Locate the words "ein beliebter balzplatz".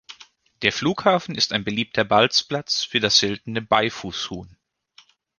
1.53-2.83